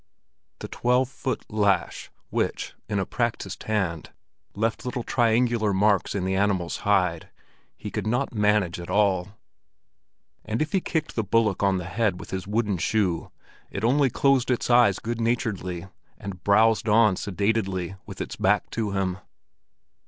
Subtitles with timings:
[0.61, 4.09] The twelve foot lash, which, in a practised hand,
[4.55, 7.29] left little triangular marks in the animal's hide,
[7.77, 9.37] he could not manage at all;
[10.43, 13.29] and if he kicked the bullock on the head with his wooden shoe,
[13.69, 15.85] it only closed its eyes good naturedly,
[16.17, 19.19] and browsed on sedately with its back to him.